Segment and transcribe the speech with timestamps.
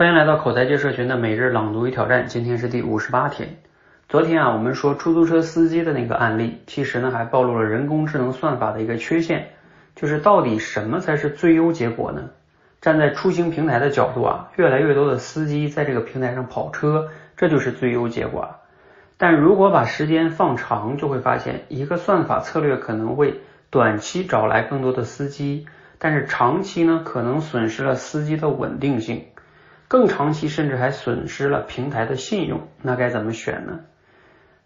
[0.00, 3.58] 欢迎来到口才界社群的每日朗读与挑战，今天是第五十八天。
[4.08, 9.48] 昨天啊，我们说出租车司机的那个案例，其实呢还暴露了人工智能算法的一个缺陷，
[9.94, 12.30] 就是到底什么才是最优结果呢？
[12.80, 18.48] 站在出行平台的角度啊，越来越多的司机在这个平台上跑车，这就是最优结果。
[19.18, 25.66] 但如果把时间放长，就会发现一个算法策略可能会短期找来更多的司机，
[25.98, 29.26] 但是长期呢可能损失了司机的稳定性。
[29.90, 33.80] 更长期甚至还损失了平台的信用，那该怎么选呢？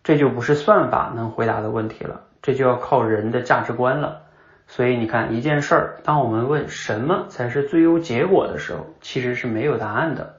[0.02, 4.20] 这就不是算法能回答的问题了，这就要靠人的价值观了。
[4.66, 10.34] 所以你看一件事儿，当我们问什么才是最优结果的时候，其实是没有答案的。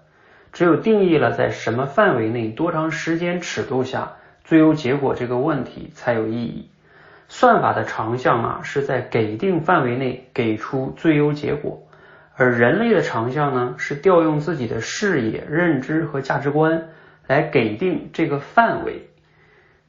[0.53, 4.11] 只有定义了在什么范围内、多长时间尺度下
[4.43, 6.69] 最优结果这个问题才有意义。
[7.27, 11.81] 算法的长项啊，是在给定范围内给出最优结果。
[12.37, 16.89] 而人类的长项呢，是调用自己的视野、认知和价值观
[17.27, 19.09] 来给定这个范围，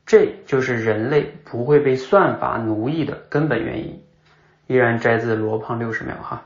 [0.06, 4.00] 这就是人类不会被算法奴役的根本原因。
[4.68, 6.42] 依然摘自罗胖六十秒哈。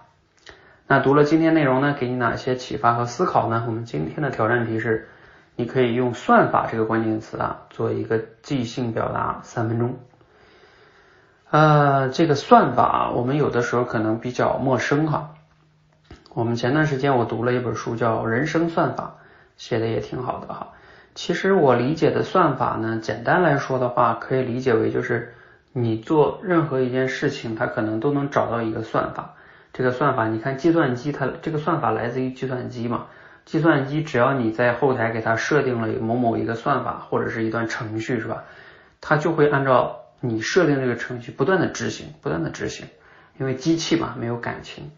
[0.87, 3.65] 那读了今天内容呢，给你哪些启发和思考呢？
[3.67, 5.09] 我们今天的挑战题是，
[5.57, 9.99] 你可以用算法这个关键词啊，做一个即兴表达三分钟。
[11.51, 15.35] 呃，这个算法我们有的时候可能比较陌生哈。
[16.33, 19.17] 我们前段时间我读了一本书，叫《人生算法》，
[19.57, 20.69] 写的也挺好的哈。
[21.17, 25.35] 其实我理解的算法呢，简单来说的话，可以理解为就是
[25.73, 29.35] 你做任何一件事情，它可能都能找到一个算法。
[29.73, 33.07] 这个算法，你看计算机，它这个算法来自于计算机嘛？
[33.45, 38.45] 计算机只要你在后台给它设定了某某一个算法或者是一段程序，是吧？
[39.01, 42.87] 它就会按照你设定这个程序不断的执行，不断的执行，
[43.37, 44.93] 因为机器嘛，没有感情。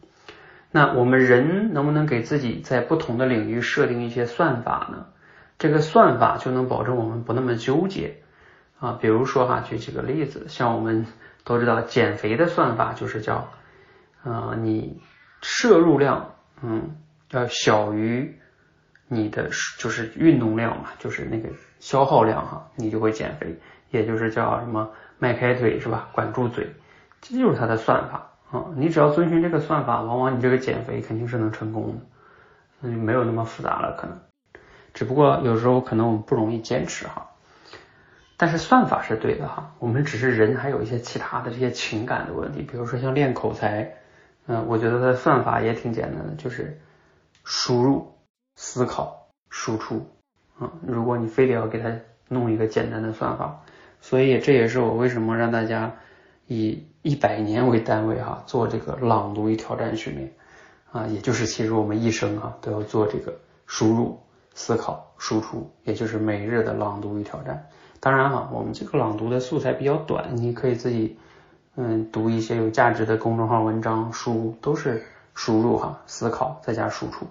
[0.74, 5.06] 那我们人能不能给自己在不同的领域设定一些算法呢？
[5.58, 8.16] 这个算法就能保证我们不那么纠结
[8.80, 8.98] 啊。
[9.00, 11.06] 比如说哈，举几个例子，像我们
[11.44, 13.50] 都知道减肥的算法就是叫，
[14.24, 15.00] 呃，你
[15.42, 16.96] 摄入量嗯
[17.30, 18.38] 要小于
[19.08, 21.50] 你的就是运动量嘛，就是那个
[21.80, 23.58] 消耗量哈，你就会减肥，
[23.90, 26.08] 也就是叫什么迈开腿是吧？
[26.12, 26.74] 管住嘴，
[27.20, 28.31] 这就是它的算法。
[28.52, 32.00] 啊，你只要遵循这个算法，往往你这个减肥肯定是能成功的，
[32.80, 34.20] 那就没有那么复杂了，可能。
[34.92, 37.30] 只不过有时候可能我们不容易坚持哈，
[38.36, 43.94] 但是算法是对的哈，我们只是人还有一些其他的这些情感的问题，比如说像练口才，
[44.46, 46.78] 嗯，我觉得它的算法也挺简单的，就是
[47.44, 48.12] 输入、
[48.56, 50.06] 思考、输出，
[50.58, 51.90] 啊，如果你非得要给它
[52.28, 53.62] 弄一个简单的算法，
[54.02, 55.92] 所以这也是我为什么让大家。
[56.46, 60.32] 以一百年为单位哈，做这个朗读与挑战训练
[60.90, 63.34] 啊，也就是其实我们一生哈都要做这个
[63.66, 64.20] 输入、
[64.54, 67.68] 思考、输出，也就是每日的朗读与挑战。
[68.00, 71.16] 当然哈，我们这个朗读的素材比较短，你可以自己
[71.76, 75.02] 嗯读一些有价值的公众号文章、书，都是
[75.34, 77.26] 输入哈、思考再加输出，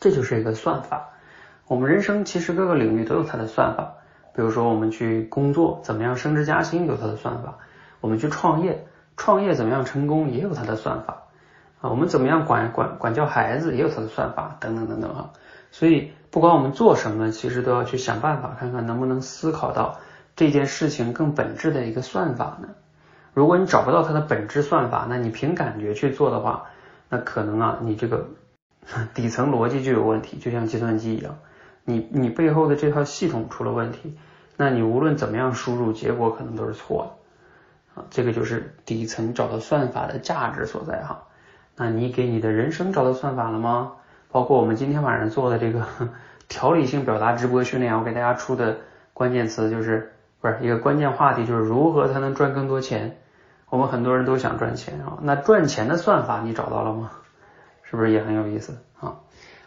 [0.00, 1.10] 这就是一个算法。
[1.66, 3.92] 我们人生其实各个领域都有它的算法，
[4.34, 7.58] 比如说我们去工作，怎么样升职加薪有它的算法。
[8.00, 8.86] 我们去创业，
[9.16, 11.24] 创业怎么样成功也有它的算法
[11.80, 11.90] 啊。
[11.90, 15.30] 我们怎么样管管管教孩子也有它的算法，等等等等啊。
[15.70, 19.98] 所以不管我们做什么，其实都要去想办法，看看能不能思考到
[20.34, 22.68] 这件事情更本质的一个算法呢？
[23.34, 26.66] 如果你找不到它的本质算法，那你凭感觉去做的话，
[27.10, 28.28] 那可能啊，你这个
[29.14, 31.36] 底层逻辑就有问题，就像计算机一样，
[31.84, 34.16] 你你背后的这套系统出了问题，
[34.56, 37.25] 那你无论怎么样输入，结果可能都是错的。
[38.10, 41.24] 这个就是底层找到算法的价值所在哈。
[41.76, 43.92] 那你给你的人生找到算法了吗？
[44.30, 45.86] 包括我们今天晚上做的这个
[46.48, 48.78] 条理性表达直播训练，我给大家出的
[49.12, 53.18] 关键词就是不是一个关键话题，就是如何才能赚更多钱？
[53.68, 57.10] 我们很多人都想赚钱啊，那赚钱的算法你找到了吗？
[57.82, 59.16] 是不是也很有意思啊？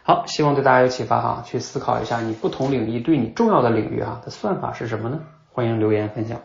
[0.02, 5.20] 好，希望对大家有启发哈，去思考一下你不同领域对你重要的领域哈的算法是什么呢？
[5.52, 6.40] 欢迎留言分享。